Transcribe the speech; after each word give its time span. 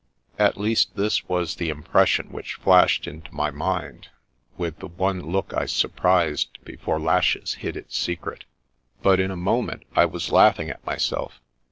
At 0.39 0.57
least 0.57 0.95
this 0.95 1.29
was 1.29 1.57
the 1.57 1.69
impression 1.69 2.31
which 2.31 2.55
flashed 2.55 3.05
into 3.05 3.31
my 3.31 3.51
mind, 3.51 4.07
with 4.57 4.79
the 4.79 4.87
one 4.87 5.21
look 5.31 5.53
I 5.55 5.67
surprised 5.67 6.57
before 6.65 6.99
lashes 6.99 7.53
hid 7.61 7.77
its 7.77 7.99
secret; 7.99 8.45
but 9.03 9.19
in 9.19 9.29
a 9.29 9.35
126 9.35 9.35
The 9.35 9.41
Princess 9.51 9.51
Passes 9.93 9.99
mcHnent 9.99 10.01
I 10.01 10.05
was 10.11 10.31
laughing 10.31 10.69
at 10.71 10.85
myself. 10.87 11.39